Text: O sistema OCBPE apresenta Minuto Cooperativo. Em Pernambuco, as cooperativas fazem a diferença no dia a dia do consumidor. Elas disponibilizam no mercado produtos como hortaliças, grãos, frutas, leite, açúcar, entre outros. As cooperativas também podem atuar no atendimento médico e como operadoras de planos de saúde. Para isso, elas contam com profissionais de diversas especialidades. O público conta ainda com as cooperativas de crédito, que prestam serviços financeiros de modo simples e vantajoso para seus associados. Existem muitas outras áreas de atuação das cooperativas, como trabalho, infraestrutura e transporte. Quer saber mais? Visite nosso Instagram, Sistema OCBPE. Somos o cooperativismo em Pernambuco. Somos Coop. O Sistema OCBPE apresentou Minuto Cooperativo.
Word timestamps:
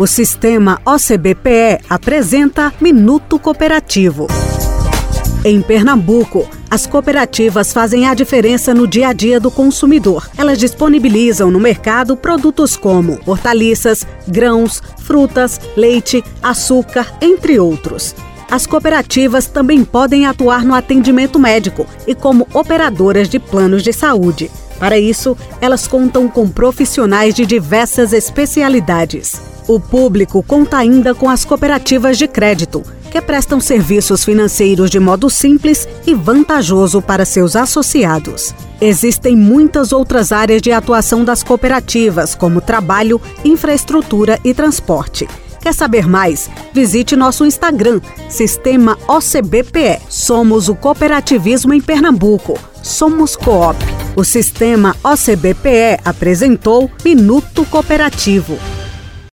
O 0.00 0.06
sistema 0.06 0.80
OCBPE 0.86 1.84
apresenta 1.86 2.72
Minuto 2.80 3.38
Cooperativo. 3.38 4.28
Em 5.44 5.60
Pernambuco, 5.60 6.48
as 6.70 6.86
cooperativas 6.86 7.70
fazem 7.70 8.06
a 8.06 8.14
diferença 8.14 8.72
no 8.72 8.86
dia 8.86 9.08
a 9.08 9.12
dia 9.12 9.38
do 9.38 9.50
consumidor. 9.50 10.26
Elas 10.38 10.56
disponibilizam 10.56 11.50
no 11.50 11.60
mercado 11.60 12.16
produtos 12.16 12.78
como 12.78 13.20
hortaliças, 13.26 14.06
grãos, 14.26 14.82
frutas, 15.00 15.60
leite, 15.76 16.24
açúcar, 16.42 17.12
entre 17.20 17.60
outros. 17.60 18.14
As 18.50 18.66
cooperativas 18.66 19.48
também 19.48 19.84
podem 19.84 20.24
atuar 20.24 20.64
no 20.64 20.74
atendimento 20.74 21.38
médico 21.38 21.86
e 22.06 22.14
como 22.14 22.48
operadoras 22.54 23.28
de 23.28 23.38
planos 23.38 23.82
de 23.82 23.92
saúde. 23.92 24.50
Para 24.78 24.98
isso, 24.98 25.36
elas 25.60 25.86
contam 25.86 26.26
com 26.26 26.48
profissionais 26.48 27.34
de 27.34 27.44
diversas 27.44 28.14
especialidades. 28.14 29.49
O 29.70 29.78
público 29.78 30.42
conta 30.42 30.78
ainda 30.78 31.14
com 31.14 31.30
as 31.30 31.44
cooperativas 31.44 32.18
de 32.18 32.26
crédito, 32.26 32.82
que 33.08 33.20
prestam 33.20 33.60
serviços 33.60 34.24
financeiros 34.24 34.90
de 34.90 34.98
modo 34.98 35.30
simples 35.30 35.86
e 36.04 36.12
vantajoso 36.12 37.00
para 37.00 37.24
seus 37.24 37.54
associados. 37.54 38.52
Existem 38.80 39.36
muitas 39.36 39.92
outras 39.92 40.32
áreas 40.32 40.60
de 40.60 40.72
atuação 40.72 41.24
das 41.24 41.44
cooperativas, 41.44 42.34
como 42.34 42.60
trabalho, 42.60 43.20
infraestrutura 43.44 44.40
e 44.44 44.52
transporte. 44.52 45.28
Quer 45.60 45.72
saber 45.72 46.08
mais? 46.08 46.50
Visite 46.72 47.14
nosso 47.14 47.46
Instagram, 47.46 48.00
Sistema 48.28 48.98
OCBPE. 49.06 50.00
Somos 50.08 50.68
o 50.68 50.74
cooperativismo 50.74 51.72
em 51.72 51.80
Pernambuco. 51.80 52.58
Somos 52.82 53.36
Coop. 53.36 53.76
O 54.16 54.24
Sistema 54.24 54.96
OCBPE 55.04 56.00
apresentou 56.04 56.90
Minuto 57.04 57.64
Cooperativo. 57.66 58.58